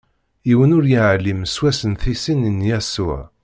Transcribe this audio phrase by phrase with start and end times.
[0.47, 3.21] Yiwen ur iɛlim s wass n tisin n Yasuɛ.